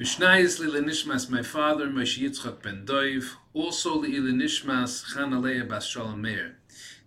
Mishnayis 0.00 0.60
Lilinishmas, 0.60 1.28
my 1.28 1.42
father, 1.42 1.88
Moshe 1.88 2.22
Yitzchak 2.22 2.62
ben 2.62 2.86
Doiv, 2.86 3.32
also 3.52 4.00
Lilinishmas 4.00 5.12
Chanalea 5.12 5.68
Bas 5.68 5.88
Shalom 5.88 6.22
Meir. 6.22 6.56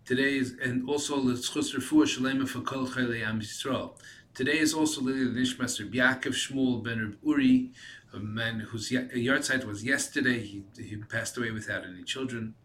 Today 0.03 0.35
is, 0.35 0.57
and 0.62 0.89
also 0.89 1.15
L'Tzchus 1.15 1.73
Refuah 1.73 2.04
Shalema 2.04 2.46
for 2.46 2.59
Kol 2.59 2.85
Chayli 2.85 3.25
Am 3.25 3.39
Yisrael. 3.39 3.93
Today 4.33 4.59
is 4.59 4.73
also 4.73 4.99
Lilinishmas 4.99 5.79
Reb 5.79 5.93
Yaakov 5.93 6.33
Shmuel 6.33 6.83
ben 6.83 6.99
Reb 6.99 7.17
Uri, 7.23 7.71
a 8.12 8.19
man 8.19 8.59
whose 8.59 8.92
yahrzeit 8.92 9.63
was 9.63 9.85
yesterday. 9.85 10.42
He, 10.42 10.65
he 10.78 10.97
passed 10.97 11.37
away 11.37 11.51
without 11.51 11.85
any 11.85 12.03
children. 12.03 12.55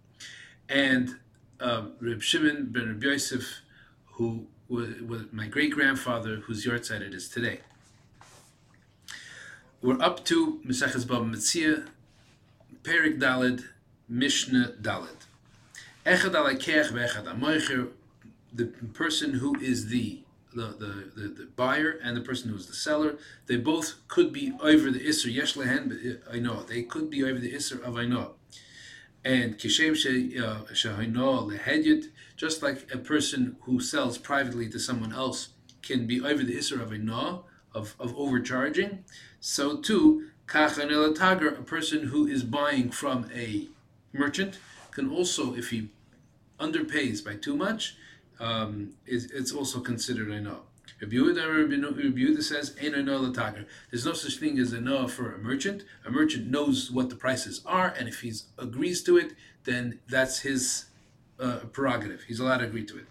And 0.68 1.20
uh, 1.60 1.84
Reb 2.00 2.20
Shimon 2.20 2.72
ben 2.72 2.88
Reb 2.88 3.04
Yosef, 3.04 3.60
who 4.06 4.48
was, 4.68 4.88
was 5.02 5.26
my 5.30 5.46
great 5.46 5.70
grandfather, 5.70 6.38
whose 6.38 6.66
yahrzeit 6.66 7.02
it 7.02 7.14
is 7.14 7.28
today. 7.28 7.60
We're 9.86 10.02
up 10.02 10.24
to 10.24 10.58
Mesechus 10.66 11.04
Bava 11.04 11.32
Metzia, 11.32 11.86
Perik 12.82 13.20
Dalid, 13.20 13.66
Mishnah 14.08 14.72
Dalid. 14.82 15.26
Echad 16.04 16.32
alakeach 16.32 16.90
ve'echad 16.90 17.24
amoicher, 17.32 17.90
the 18.52 18.64
person 18.94 19.34
who 19.34 19.54
is 19.60 19.86
the 19.86 20.22
the, 20.52 20.74
the, 20.80 21.12
the, 21.14 21.28
the, 21.28 21.48
buyer 21.54 22.00
and 22.02 22.16
the 22.16 22.20
person 22.20 22.50
who's 22.50 22.66
the 22.66 22.72
seller, 22.72 23.16
they 23.46 23.56
both 23.58 23.94
could 24.08 24.32
be 24.32 24.54
over 24.60 24.90
the 24.90 24.98
Isser 24.98 25.32
Yesh 25.32 25.54
Lehen, 25.54 25.88
but 25.88 25.98
uh, 25.98 26.36
I 26.36 26.40
know 26.40 26.64
they 26.64 26.82
could 26.82 27.08
be 27.08 27.22
over 27.22 27.38
the 27.38 27.52
Isser 27.52 27.80
of 27.84 27.96
I 27.96 28.06
know. 28.06 28.32
And 29.24 29.56
Kishem 29.56 29.92
Shahino 29.92 31.16
uh, 31.16 31.42
Lehedyet, 31.42 32.06
just 32.36 32.60
like 32.60 32.92
a 32.92 32.98
person 32.98 33.56
who 33.60 33.78
sells 33.78 34.18
privately 34.18 34.68
to 34.70 34.80
someone 34.80 35.12
else 35.12 35.50
can 35.82 36.08
be 36.08 36.20
over 36.20 36.42
the 36.42 36.56
Isser 36.56 36.80
of 36.80 36.90
I 36.90 36.96
know, 36.96 37.44
of, 37.76 37.94
of 38.00 38.16
overcharging, 38.16 39.04
so 39.40 39.76
too, 39.76 40.28
a 40.52 41.62
person 41.64 42.02
who 42.04 42.26
is 42.26 42.42
buying 42.42 42.90
from 42.90 43.30
a 43.34 43.68
merchant, 44.12 44.58
can 44.90 45.10
also, 45.10 45.54
if 45.54 45.70
he 45.70 45.90
underpays 46.58 47.24
by 47.24 47.34
too 47.34 47.56
much, 47.56 47.96
um, 48.40 48.94
it's 49.06 49.52
also 49.52 49.80
considered 49.80 50.30
a 50.30 50.40
no. 50.40 50.62
Rabbi 51.00 51.16
Yehuda 51.16 52.42
says, 52.42 52.74
There's 53.90 54.06
no 54.06 54.12
such 54.14 54.38
thing 54.38 54.58
as 54.58 54.72
a 54.72 54.80
no 54.80 55.08
for 55.08 55.34
a 55.34 55.38
merchant. 55.38 55.84
A 56.06 56.10
merchant 56.10 56.46
knows 56.46 56.90
what 56.90 57.10
the 57.10 57.16
prices 57.16 57.60
are, 57.66 57.94
and 57.98 58.08
if 58.08 58.20
he 58.20 58.32
agrees 58.58 59.02
to 59.04 59.18
it, 59.18 59.34
then 59.64 60.00
that's 60.08 60.40
his 60.40 60.86
uh, 61.38 61.60
prerogative. 61.72 62.22
He's 62.22 62.40
allowed 62.40 62.58
to 62.58 62.64
agree 62.64 62.86
to 62.86 62.98
it. 62.98 63.06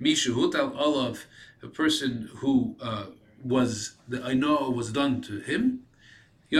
Mishu 0.00 0.34
Hutal 0.34 0.76
Olav, 0.76 1.26
a 1.62 1.68
person 1.68 2.28
who 2.36 2.76
uh, 2.80 3.06
was 3.44 3.94
the 4.08 4.34
know 4.34 4.70
was 4.70 4.92
done 4.92 5.20
to 5.22 5.40
him. 5.40 5.84
He 6.50 6.56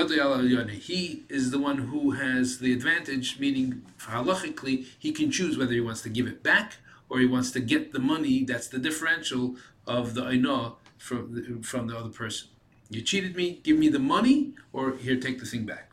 is 1.29 1.51
the 1.51 1.59
one 1.59 1.79
who 1.79 2.11
has 2.11 2.59
the 2.59 2.73
advantage, 2.75 3.39
meaning 3.41 3.83
halachically, 4.01 4.87
he 4.99 5.13
can 5.13 5.31
choose 5.31 5.57
whether 5.57 5.73
he 5.73 5.81
wants 5.81 6.03
to 6.03 6.11
give 6.11 6.27
it 6.27 6.43
back 6.43 6.77
or 7.09 7.21
he 7.21 7.27
wants 7.27 7.51
to 7.53 7.61
get 7.61 7.93
the 7.93 7.99
money 7.99 8.45
that's 8.45 8.69
the 8.69 8.79
differential 8.79 9.57
of 9.87 10.15
the 10.15 10.29
Aina 10.29 10.75
from 10.99 11.35
the, 11.35 11.63
from 11.67 11.87
the 11.87 11.97
other 11.97 12.11
person. 12.11 12.49
You 12.91 13.01
cheated 13.03 13.37
me, 13.37 13.61
give 13.63 13.79
me 13.79 13.89
the 13.89 13.99
money, 13.99 14.55
or 14.73 14.97
here, 14.97 15.17
take 15.17 15.41
the 15.41 15.47
thing 15.47 15.65
back. 15.65 15.91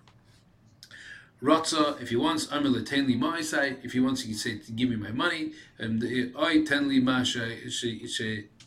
Ratza, 1.41 2.01
if 2.01 2.09
he 2.09 2.15
wants, 2.15 2.47
Amil 2.47 2.75
tenli 2.85 3.19
ma'isai, 3.19 3.83
if 3.83 3.93
he 3.93 3.99
wants, 3.99 4.21
he 4.21 4.29
can 4.29 4.37
say, 4.37 4.61
give 4.75 4.89
me 4.89 4.95
my 4.95 5.11
money, 5.11 5.51
and 5.77 6.01
I 6.03 6.57
tenli 6.59 7.01
masha, 7.01 7.45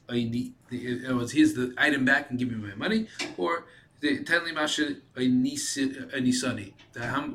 it 0.09 1.15
was 1.15 1.33
here's 1.33 1.55
the 1.55 1.75
item 1.79 2.05
back 2.05 2.31
and 2.31 2.39
give 2.39 2.51
me 2.51 2.57
my 2.57 2.75
money, 2.75 3.09
or 3.37 3.65
the 4.01 4.21
tenli 4.25 4.55
masha 4.55 4.97
anisani, 5.17 6.73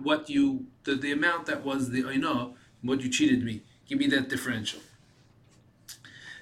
what 0.03 0.29
you 0.29 0.66
the, 0.83 0.95
the 0.95 1.11
amount 1.11 1.45
that 1.45 1.63
was 1.63 1.91
the 1.91 2.07
aina, 2.09 2.51
what 2.81 3.01
you 3.01 3.09
cheated 3.09 3.44
me, 3.44 3.61
give 3.88 3.97
me 3.97 4.07
that 4.07 4.29
differential. 4.29 4.79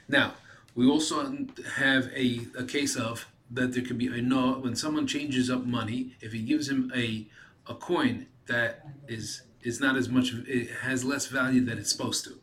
Now, 0.07 0.33
we 0.75 0.87
also 0.87 1.45
have 1.75 2.09
a, 2.15 2.41
a 2.57 2.63
case 2.63 2.95
of 2.95 3.27
that 3.49 3.73
there 3.73 3.83
could 3.83 3.97
be 3.97 4.07
a 4.07 4.21
no 4.21 4.53
when 4.53 4.75
someone 4.75 5.07
changes 5.07 5.49
up 5.49 5.65
money. 5.65 6.15
If 6.21 6.31
he 6.31 6.41
gives 6.41 6.69
him 6.69 6.91
a 6.95 7.27
a 7.67 7.75
coin 7.75 8.27
that 8.47 8.85
is 9.07 9.43
is 9.61 9.79
not 9.79 9.95
as 9.95 10.09
much, 10.09 10.33
it 10.33 10.69
has 10.81 11.03
less 11.05 11.27
value 11.27 11.63
than 11.63 11.77
it's 11.77 11.91
supposed 11.91 12.23
to. 12.25 12.39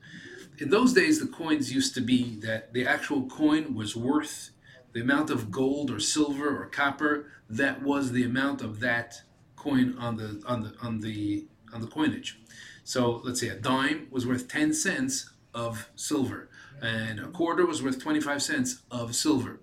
In 0.58 0.70
those 0.70 0.92
days, 0.92 1.20
the 1.20 1.26
coins 1.26 1.72
used 1.72 1.94
to 1.94 2.00
be 2.00 2.34
that 2.40 2.72
the 2.72 2.84
actual 2.84 3.22
coin 3.26 3.74
was 3.74 3.94
worth 3.94 4.50
the 4.92 5.00
amount 5.00 5.30
of 5.30 5.52
gold 5.52 5.88
or 5.88 6.00
silver 6.00 6.60
or 6.60 6.66
copper 6.66 7.30
that 7.48 7.82
was 7.82 8.10
the 8.10 8.24
amount 8.24 8.60
of 8.60 8.80
that 8.80 9.22
coin 9.54 9.96
on 9.98 10.16
the 10.16 10.42
on 10.46 10.62
the 10.62 10.74
on 10.82 11.00
the 11.00 11.46
on 11.72 11.80
the 11.80 11.86
coinage. 11.86 12.40
So 12.82 13.20
let's 13.22 13.40
say 13.40 13.48
a 13.48 13.54
dime 13.54 14.08
was 14.10 14.26
worth 14.26 14.48
10 14.48 14.72
cents 14.72 15.30
of 15.54 15.88
silver 15.94 16.48
and 16.82 17.20
a 17.20 17.28
quarter 17.28 17.64
was 17.64 17.82
worth 17.82 18.00
25 18.00 18.42
cents 18.42 18.82
of 18.90 19.14
silver. 19.14 19.60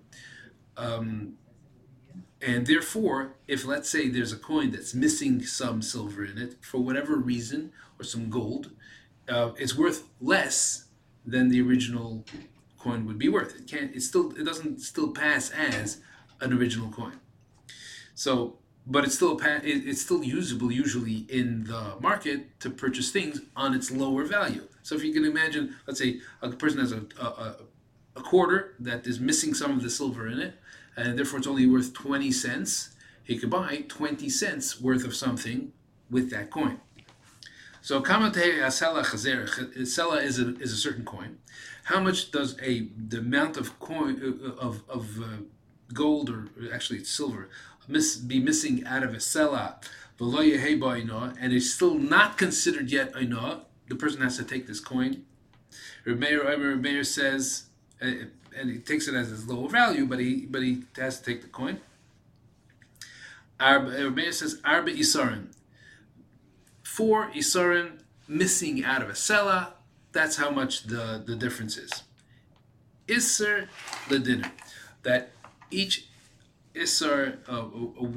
Um, 0.78 1.34
and 2.40 2.66
therefore, 2.66 3.34
if 3.48 3.66
let's 3.66 3.90
say 3.90 4.08
there's 4.08 4.32
a 4.32 4.36
coin 4.36 4.70
that's 4.70 4.94
missing 4.94 5.42
some 5.42 5.82
silver 5.82 6.24
in 6.24 6.38
it 6.38 6.56
for 6.64 6.78
whatever 6.78 7.16
reason 7.16 7.72
or 7.98 8.04
some 8.04 8.30
gold, 8.30 8.70
uh, 9.28 9.50
it's 9.58 9.76
worth 9.76 10.04
less 10.20 10.85
than 11.26 11.48
the 11.48 11.60
original 11.60 12.24
coin 12.78 13.04
would 13.06 13.18
be 13.18 13.28
worth. 13.28 13.56
It 13.56 13.66
can't. 13.66 13.94
It 13.94 14.02
still. 14.02 14.32
It 14.36 14.44
doesn't 14.44 14.80
still 14.80 15.10
pass 15.12 15.50
as 15.50 16.00
an 16.40 16.52
original 16.52 16.88
coin. 16.90 17.18
So, 18.14 18.58
but 18.86 19.04
it's 19.04 19.14
still 19.14 19.38
it's 19.42 20.02
still 20.02 20.22
usable 20.22 20.72
usually 20.72 21.26
in 21.28 21.64
the 21.64 21.96
market 22.00 22.58
to 22.60 22.70
purchase 22.70 23.10
things 23.10 23.40
on 23.54 23.74
its 23.74 23.90
lower 23.90 24.24
value. 24.24 24.68
So 24.82 24.94
if 24.94 25.02
you 25.02 25.12
can 25.12 25.24
imagine, 25.24 25.74
let's 25.86 25.98
say 25.98 26.20
a 26.40 26.50
person 26.50 26.78
has 26.78 26.92
a, 26.92 27.02
a, 27.20 27.56
a 28.14 28.22
quarter 28.22 28.74
that 28.78 29.06
is 29.06 29.18
missing 29.18 29.52
some 29.52 29.72
of 29.72 29.82
the 29.82 29.90
silver 29.90 30.28
in 30.28 30.38
it, 30.38 30.54
and 30.96 31.18
therefore 31.18 31.38
it's 31.40 31.48
only 31.48 31.66
worth 31.66 31.92
20 31.92 32.30
cents, 32.30 32.90
he 33.24 33.36
could 33.36 33.50
buy 33.50 33.84
20 33.88 34.28
cents 34.30 34.80
worth 34.80 35.04
of 35.04 35.14
something 35.14 35.72
with 36.08 36.30
that 36.30 36.50
coin. 36.50 36.80
So 37.86 38.00
kamatei 38.02 38.58
asela 38.58 39.04
chazer, 39.04 39.46
sela 39.82 40.20
is 40.20 40.40
a, 40.40 40.56
is 40.56 40.72
a 40.72 40.76
certain 40.76 41.04
coin. 41.04 41.38
How 41.84 42.00
much 42.00 42.32
does 42.32 42.56
a 42.60 42.88
the 42.98 43.18
amount 43.18 43.56
of 43.56 43.78
coin 43.78 44.20
uh, 44.20 44.60
of, 44.60 44.82
of 44.88 45.22
uh, 45.22 45.26
gold 45.92 46.28
or 46.28 46.48
actually 46.74 46.98
it's 46.98 47.10
silver 47.10 47.48
miss, 47.86 48.16
be 48.16 48.40
missing 48.40 48.84
out 48.86 49.04
of 49.04 49.14
a 49.14 49.18
sela 49.18 49.76
and 50.18 51.52
is 51.52 51.72
still 51.72 51.94
not 51.94 52.36
considered 52.36 52.90
yet 52.90 53.12
aina, 53.16 53.60
the 53.86 53.94
person 53.94 54.20
has 54.20 54.36
to 54.36 54.42
take 54.42 54.66
this 54.66 54.80
coin. 54.80 55.24
Remeir, 56.04 56.80
Meir 56.80 57.04
says, 57.04 57.66
uh, 58.02 58.06
and 58.58 58.68
he 58.68 58.78
takes 58.78 59.06
it 59.06 59.14
as 59.14 59.28
his 59.28 59.46
low 59.46 59.68
value, 59.68 60.06
but 60.06 60.18
he 60.18 60.44
but 60.46 60.60
he 60.60 60.82
has 60.96 61.20
to 61.20 61.24
take 61.24 61.42
the 61.42 61.48
coin. 61.48 61.78
Meir 63.60 64.32
says 64.32 64.60
arba 64.64 64.92
isarin, 64.92 65.52
four 66.96 67.30
isarin 67.40 67.88
missing 68.26 68.84
out 68.84 69.02
of 69.02 69.08
a 69.08 69.18
sela. 69.26 69.72
That's 70.12 70.36
how 70.36 70.50
much 70.50 70.84
the 70.84 71.22
the 71.24 71.36
difference 71.36 71.76
is. 71.76 71.92
Isser 73.06 73.68
the 74.08 74.18
dinner, 74.18 74.50
that 75.02 75.30
each 75.70 76.08
isser, 76.74 77.38
uh, 77.48 77.62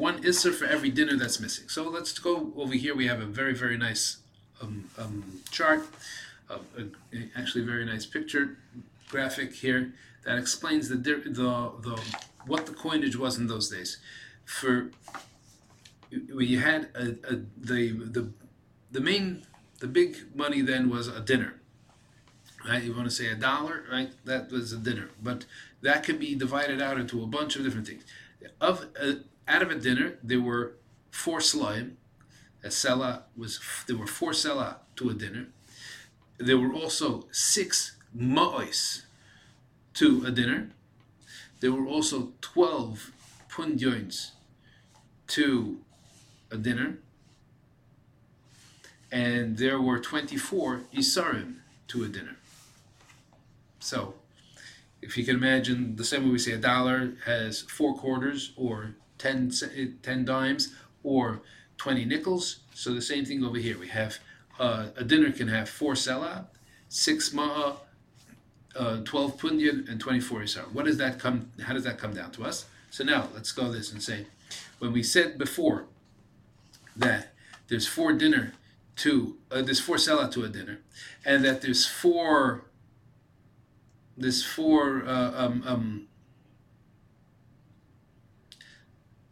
one 0.06 0.24
isser 0.24 0.54
for 0.54 0.66
every 0.66 0.90
dinner 0.90 1.16
that's 1.22 1.40
missing. 1.40 1.68
So 1.70 1.90
let's 1.90 2.18
go 2.20 2.52
over 2.56 2.74
here. 2.74 2.96
We 2.96 3.08
have 3.08 3.22
a 3.22 3.26
very 3.26 3.54
very 3.54 3.78
nice 3.78 4.18
um, 4.62 4.90
um, 4.98 5.42
chart, 5.52 5.82
uh, 6.50 6.60
actually 7.36 7.64
very 7.66 7.86
nice 7.86 8.06
picture 8.06 8.58
graphic 9.10 9.54
here 9.54 9.94
that 10.24 10.38
explains 10.38 10.90
the, 10.90 10.96
the 10.96 11.72
the 11.88 11.96
what 12.46 12.66
the 12.66 12.74
coinage 12.74 13.16
was 13.16 13.38
in 13.38 13.48
those 13.48 13.70
days. 13.70 13.98
For 14.46 14.92
you 16.12 16.60
had 16.60 16.90
a, 16.96 17.06
a, 17.32 17.36
the 17.58 17.92
the 18.16 18.32
the 18.92 19.02
main 19.02 19.46
the 19.80 19.88
big 19.88 20.18
money 20.36 20.62
then 20.62 20.90
was 20.90 21.08
a 21.08 21.22
dinner. 21.22 21.56
Right, 22.68 22.84
you 22.84 22.94
want 22.94 23.06
to 23.06 23.16
say 23.16 23.28
a 23.28 23.36
dollar, 23.36 23.86
right? 23.90 24.12
That 24.26 24.52
was 24.52 24.74
a 24.74 24.78
dinner, 24.78 25.10
but 25.24 25.46
that 25.82 26.04
could 26.04 26.20
be 26.20 26.36
divided 26.36 26.82
out 26.82 27.00
into 27.00 27.24
a 27.24 27.26
bunch 27.26 27.56
of 27.56 27.64
different 27.64 27.88
things. 27.88 28.04
Of 28.60 28.88
uh, 29.02 29.14
out 29.48 29.62
of 29.62 29.72
a 29.72 29.76
dinner, 29.76 30.18
there 30.22 30.42
were 30.42 30.74
four 31.10 31.40
slime, 31.40 31.98
a 32.64 32.68
sela 32.68 33.24
was 33.38 33.60
there 33.88 33.96
were 33.96 34.08
four 34.08 34.32
sela 34.32 34.78
to 34.98 35.10
a 35.10 35.14
dinner. 35.14 35.48
There 36.38 36.58
were 36.58 36.74
also 36.74 37.28
six 37.32 37.96
ma'os 38.16 39.04
to 39.96 40.24
a 40.26 40.32
dinner. 40.32 40.72
There 41.62 41.72
were 41.72 41.88
also 41.88 42.34
twelve 42.42 43.12
pundyoins 43.50 44.32
to 45.28 45.80
a 46.52 46.58
dinner. 46.58 47.00
And 49.12 49.58
there 49.58 49.82
were 49.82 50.00
24 50.00 50.82
isarim 50.94 51.56
to 51.88 52.04
a 52.04 52.08
dinner. 52.08 52.36
So, 53.80 54.14
if 55.02 55.18
you 55.18 55.26
can 55.26 55.36
imagine, 55.36 55.96
the 55.96 56.04
same 56.04 56.26
way 56.26 56.32
we 56.32 56.40
say 56.40 56.52
a 56.52 56.58
dollar 56.58 57.14
has 57.26 57.62
four 57.62 57.96
quarters 57.96 58.52
or 58.58 58.96
10, 59.18 59.52
10 60.04 60.26
dimes, 60.26 60.74
or 61.04 61.42
20 61.78 62.06
nickels. 62.06 62.60
So 62.74 62.94
the 62.94 63.02
same 63.02 63.26
thing 63.26 63.44
over 63.44 63.58
here. 63.58 63.78
We 63.78 63.88
have 63.88 64.20
uh, 64.60 64.88
a 64.98 65.04
dinner 65.04 65.32
can 65.32 65.48
have 65.48 65.70
four 65.70 65.94
sela, 65.94 66.46
six 66.90 67.34
ma'a, 67.34 67.78
uh, 68.76 68.98
12 69.04 69.38
pundian, 69.38 69.86
and 69.90 70.00
24 70.00 70.44
isar. 70.44 70.64
What 70.74 70.86
does 70.86 70.98
that 70.98 71.20
come? 71.20 71.50
How 71.64 71.74
does 71.74 71.86
that 71.86 71.98
come 71.98 72.14
down 72.14 72.32
to 72.32 72.44
us? 72.44 72.66
So 72.92 73.04
now 73.04 73.30
let's 73.34 73.52
go 73.52 73.72
this 73.72 73.92
and 73.92 74.04
say, 74.04 74.28
when 74.80 74.92
we 74.92 75.04
said 75.04 75.38
before 75.38 75.86
that 76.96 77.34
there's 77.68 77.88
four 77.88 78.14
dinner 78.14 78.54
to 79.00 79.38
uh, 79.52 79.62
there's 79.62 79.80
four 79.80 79.98
sela 79.98 80.32
to 80.32 80.44
a 80.44 80.50
dinner, 80.50 80.80
and 81.26 81.44
that 81.44 81.62
there's 81.62 81.86
four 81.86 82.66
there's 84.18 84.44
four 84.44 85.06
uh, 85.06 85.32
um, 85.36 85.64
um, 85.66 86.08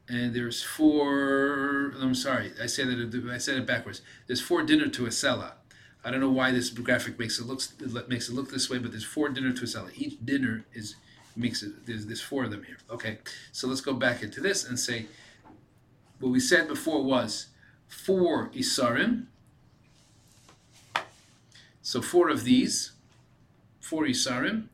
and 0.08 0.34
there's 0.34 0.64
four. 0.64 1.94
I'm 2.00 2.16
sorry, 2.16 2.54
I 2.62 2.68
said 2.68 2.88
it. 2.88 3.30
I 3.30 3.38
said 3.38 3.58
it 3.58 3.68
backwards. 3.68 4.02
There's 4.28 4.42
four 4.42 4.64
dinner 4.64 4.88
to 4.88 5.06
a 5.06 5.10
sela. 5.10 5.54
I 6.04 6.12
don't 6.12 6.22
know 6.22 6.32
why 6.32 6.52
this 6.52 6.70
graphic 6.70 7.20
makes 7.20 7.38
it 7.40 7.46
looks 7.46 7.74
makes 8.08 8.30
it 8.30 8.36
look 8.36 8.50
this 8.50 8.70
way, 8.70 8.78
but 8.78 8.92
there's 8.92 9.04
four 9.04 9.28
dinner 9.30 9.52
to 9.52 9.64
a 9.64 9.68
sela. 9.68 9.92
Each 9.96 10.18
dinner 10.24 10.66
is 10.74 10.96
makes 11.36 11.62
it. 11.64 11.86
There's 11.86 12.06
there's 12.06 12.22
four 12.22 12.46
of 12.46 12.52
them 12.52 12.64
here. 12.64 12.78
Okay, 12.90 13.18
so 13.52 13.68
let's 13.68 13.82
go 13.82 13.94
back 13.94 14.24
into 14.24 14.40
this 14.40 14.64
and 14.64 14.80
say 14.80 15.08
what 16.20 16.30
we 16.30 16.40
said 16.40 16.68
before 16.68 17.04
was 17.04 17.48
four 17.88 18.50
isarim. 18.50 19.26
So 21.88 22.02
four 22.02 22.28
of 22.28 22.44
these, 22.44 22.92
four 23.80 24.04
isarim, 24.04 24.68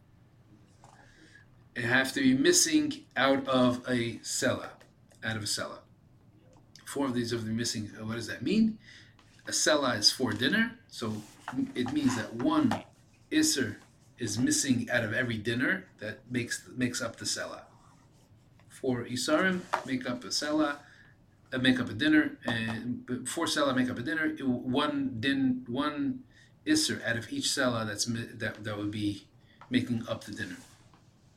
have 1.76 2.12
to 2.14 2.20
be 2.20 2.34
missing 2.34 3.06
out 3.16 3.48
of 3.48 3.88
a 3.88 4.18
sela 4.24 4.70
out 5.24 5.36
of 5.36 5.44
a 5.44 5.46
sela. 5.46 5.78
Four 6.86 7.06
of 7.06 7.14
these 7.14 7.32
are 7.32 7.38
missing. 7.38 7.92
Uh, 7.96 8.06
what 8.08 8.16
does 8.16 8.26
that 8.26 8.42
mean? 8.42 8.80
A 9.48 9.52
sela 9.52 9.96
is 9.96 10.12
for 10.12 10.34
dinner, 10.34 10.80
so 10.88 11.22
it 11.76 11.94
means 11.94 12.16
that 12.16 12.34
one 12.34 12.84
iser 13.32 13.78
is 14.18 14.40
missing 14.40 14.90
out 14.90 15.04
of 15.04 15.14
every 15.14 15.38
dinner 15.38 15.86
that 16.00 16.22
makes 16.32 16.68
makes 16.76 17.00
up 17.00 17.18
the 17.18 17.26
sela. 17.26 17.62
Four 18.70 19.04
isarim 19.04 19.62
make 19.86 20.10
up 20.10 20.24
a 20.24 20.30
sela, 20.30 20.78
uh, 21.54 21.60
make 21.60 21.80
up 21.80 21.92
a 21.92 21.94
dinner, 21.94 22.40
and 22.48 23.06
four 23.30 23.46
sela 23.46 23.76
make 23.76 23.92
up 23.92 24.00
a 24.00 24.02
dinner. 24.02 24.30
One 24.40 25.18
din 25.20 25.64
one 25.68 26.24
iser 26.68 27.02
out 27.06 27.18
of 27.18 27.32
each 27.32 27.46
sela 27.46 27.86
that's 27.86 28.06
that 28.06 28.64
that 28.64 28.78
would 28.78 28.92
be 28.92 29.26
making 29.70 30.06
up 30.08 30.24
the 30.24 30.32
dinner. 30.32 30.58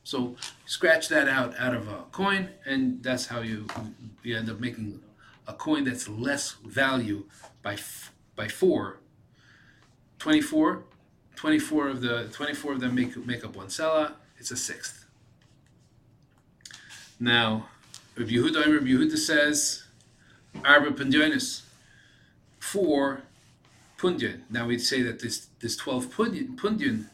So 0.04 0.36
scratch 0.66 1.08
that 1.08 1.28
out 1.28 1.58
out 1.58 1.74
of 1.74 1.88
a 1.88 2.04
coin, 2.12 2.50
and 2.64 3.02
that's 3.02 3.26
how 3.26 3.40
you 3.40 3.66
you 4.22 4.36
end 4.36 4.48
up 4.50 4.60
making 4.60 5.00
a 5.46 5.52
coin 5.52 5.84
that's 5.84 6.08
less 6.08 6.52
value 6.64 7.24
by 7.62 7.76
by 8.34 8.48
four. 8.48 8.98
24, 10.18 10.82
24 11.34 11.88
of 11.88 12.00
the 12.00 12.28
24 12.32 12.72
of 12.72 12.80
them 12.80 12.94
make 12.94 13.16
make 13.26 13.44
up 13.44 13.56
one 13.56 13.66
sela. 13.66 14.12
It's 14.38 14.50
a 14.50 14.56
sixth. 14.56 15.06
Now, 17.18 17.68
Rabbi 18.16 18.30
Yehuda, 18.30 18.66
Rabbi 18.66 18.86
Yehuda 18.86 19.16
says, 19.16 19.84
Arba 20.64 20.90
Pundyanis, 20.90 21.62
four 22.58 23.22
pundyan. 23.98 24.42
Now 24.50 24.66
we'd 24.66 24.80
say 24.80 25.02
that 25.02 25.20
this 25.20 25.48
this 25.60 25.76
12 25.76 26.06
pundyan, 26.06 26.56
pundyan 26.56 27.06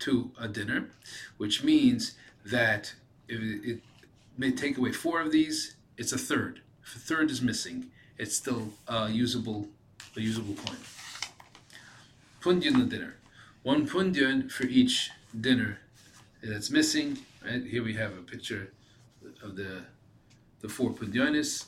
to 0.00 0.30
a 0.38 0.48
dinner, 0.48 0.90
which 1.36 1.64
means 1.64 2.14
that 2.44 2.94
if 3.28 3.40
it, 3.40 3.70
it 3.70 3.80
may 4.36 4.52
take 4.52 4.78
away 4.78 4.92
four 4.92 5.20
of 5.20 5.32
these, 5.32 5.76
it's 5.96 6.12
a 6.12 6.18
third. 6.18 6.60
If 6.84 6.96
a 6.96 6.98
third 6.98 7.30
is 7.30 7.42
missing, 7.42 7.86
it's 8.16 8.36
still 8.36 8.72
a 8.86 9.10
usable, 9.10 9.68
a 10.16 10.20
usable 10.20 10.54
coin. 10.54 10.78
Pundian 12.40 12.78
the 12.78 12.86
dinner. 12.86 13.16
One 13.62 13.86
pundian 13.86 14.48
for 14.48 14.64
each 14.64 15.10
dinner 15.38 15.80
that's 16.42 16.70
missing. 16.70 17.18
Right 17.44 17.64
here 17.64 17.82
we 17.82 17.94
have 17.94 18.12
a 18.12 18.22
picture 18.22 18.72
of 19.42 19.56
the 19.56 19.82
the 20.60 20.68
four 20.68 20.90
pundianis 20.92 21.66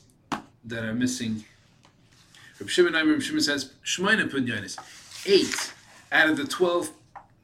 that 0.65 0.83
are 0.83 0.93
missing. 0.93 1.45
Shimon, 2.67 3.19
Shimon 3.21 3.41
says 3.41 3.73
Shemaina 3.85 4.29
pundianis. 4.29 4.77
Eight 5.25 5.73
out 6.11 6.29
of 6.29 6.37
the 6.37 6.45
twelve 6.45 6.91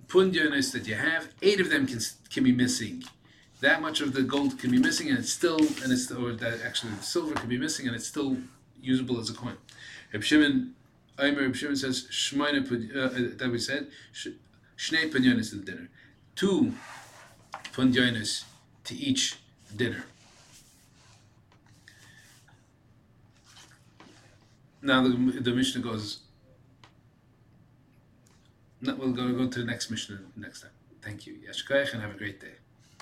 pundianis 0.07 0.71
that 0.73 0.87
you 0.87 0.95
have, 0.95 1.29
eight 1.41 1.59
of 1.59 1.69
them 1.69 1.87
can 1.87 1.99
can 2.29 2.43
be 2.43 2.51
missing 2.51 3.03
that 3.61 3.81
much 3.81 4.01
of 4.01 4.13
the 4.13 4.21
gold 4.21 4.59
can 4.59 4.71
be 4.71 4.77
missing 4.77 5.09
and 5.09 5.17
it's 5.19 5.33
still 5.33 5.57
and 5.57 5.91
it's 5.91 6.11
or 6.11 6.33
that 6.33 6.61
actually 6.63 6.93
the 6.93 7.03
silver 7.03 7.33
can 7.33 7.49
be 7.49 7.57
missing 7.57 7.87
and 7.87 7.95
it's 7.95 8.07
still 8.07 8.37
usable 8.81 9.19
as 9.19 9.29
a 9.29 9.33
coin. 9.33 9.57
Reb 10.13 10.23
Shimon, 10.23 10.73
Aimer 11.19 11.41
Reb 11.41 11.55
Shimon 11.55 11.75
says 11.75 12.07
Shmaina 12.11 12.95
uh, 12.95 12.99
uh, 12.99 13.37
that 13.37 13.51
we 13.51 13.59
said 13.59 13.87
Shnei 14.77 15.11
Punyanis 15.11 15.49
to 15.49 15.55
the 15.57 15.65
dinner, 15.65 15.89
two 16.35 16.73
Punyanis 17.73 18.43
to 18.85 18.95
each 18.95 19.37
dinner. 19.75 20.05
Now 24.87 25.03
the, 25.03 25.09
the 25.41 25.51
Mishnah 25.51 25.81
goes. 25.81 26.21
No, 28.79 28.95
we'll 28.95 29.11
go, 29.11 29.29
go 29.33 29.49
to 29.49 29.59
the 29.59 29.65
next 29.65 29.91
Mishnah 29.91 30.19
next 30.37 30.61
time. 30.61 30.71
Thank 31.01 31.27
you. 31.27 31.35
Yashkoyach 31.45 31.91
and 31.91 32.01
have 32.01 32.15
a 32.15 32.17
great 32.17 32.39
day. 32.39 32.53